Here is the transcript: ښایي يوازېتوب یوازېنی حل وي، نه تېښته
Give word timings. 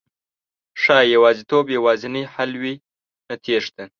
ښایي 0.81 1.13
يوازېتوب 1.15 1.65
یوازېنی 1.77 2.23
حل 2.33 2.51
وي، 2.61 2.75
نه 3.27 3.35
تېښته 3.43 3.83